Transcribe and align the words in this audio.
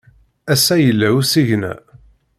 Ass-a, 0.53 0.75
yella 0.83 1.07
usigna. 1.19 1.73